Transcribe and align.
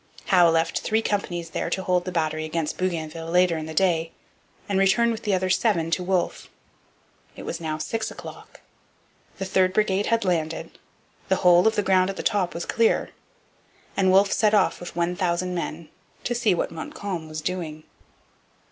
Howe 0.25 0.49
left 0.49 0.79
three 0.79 1.03
companies 1.03 1.51
there 1.51 1.69
to 1.69 1.83
hold 1.83 2.05
the 2.05 2.11
battery 2.11 2.43
against 2.43 2.79
Bougainville 2.79 3.27
later 3.29 3.55
in 3.55 3.67
the 3.67 3.73
day, 3.75 4.11
and 4.67 4.79
returned 4.79 5.11
with 5.11 5.21
the 5.21 5.35
other 5.35 5.51
seven 5.51 5.91
to 5.91 6.01
Wolfe. 6.03 6.49
It 7.35 7.43
was 7.43 7.61
now 7.61 7.77
six 7.77 8.09
o'clock. 8.09 8.61
The 9.37 9.45
third 9.45 9.73
brigade 9.73 10.07
had 10.07 10.25
landed, 10.25 10.71
the 11.29 11.35
whole 11.45 11.67
of 11.67 11.75
the 11.75 11.83
ground 11.83 12.09
at 12.09 12.17
the 12.17 12.23
top 12.23 12.55
was 12.55 12.65
clear; 12.65 13.11
and 13.95 14.11
Wolfe 14.11 14.31
set 14.33 14.55
off 14.55 14.79
with 14.79 14.95
1,000 14.95 15.53
men 15.53 15.89
to 16.23 16.33
see 16.33 16.55
what 16.55 16.71
Montcalm 16.71 17.29
was 17.29 17.41
doing. 17.41 17.83